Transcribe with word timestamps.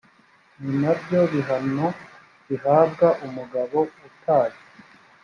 ni 0.61 0.71
na 0.81 0.91
byo 1.01 1.19
bihano 1.31 1.87
bihabwa 2.47 3.07
umugabo 3.25 3.77
utaye 4.07 4.57